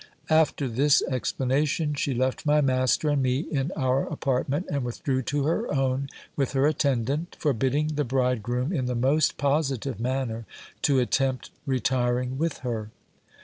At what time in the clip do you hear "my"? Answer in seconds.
2.43-2.59